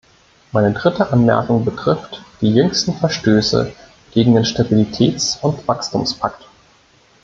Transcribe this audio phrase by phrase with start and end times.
[0.51, 3.71] Meine dritte Anmerkung betrifft die jüngsten Verstöße
[4.09, 6.43] gegen den Stabilitätsund Wachstumspakt.